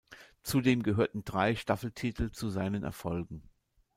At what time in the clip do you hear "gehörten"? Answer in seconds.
0.81-1.25